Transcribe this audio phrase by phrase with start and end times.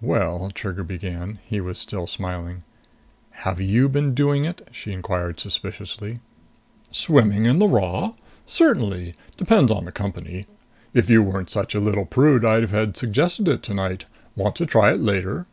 [0.00, 1.38] "Well" Trigger began.
[1.46, 2.64] He was still smiling.
[3.46, 6.18] "Have you been doing it?" she inquired suspiciously.
[6.90, 8.14] "Swimming in the raw?
[8.44, 9.14] Certainly.
[9.36, 10.48] Depends on the company.
[10.94, 14.04] If you weren't such a little prude, I'd have suggested it tonight.
[14.34, 15.46] Want to try it later?"